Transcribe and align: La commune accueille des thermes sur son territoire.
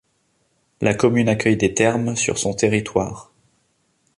La 0.81 0.95
commune 0.95 1.29
accueille 1.29 1.57
des 1.57 1.75
thermes 1.75 2.15
sur 2.15 2.39
son 2.39 2.55
territoire. 2.55 3.31